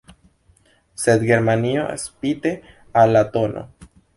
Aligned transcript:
Sed 1.01 1.27
Germanio 1.27 1.85
spite 2.07 2.57
al 3.03 3.17
la 3.17 3.25
tn. 3.37 3.65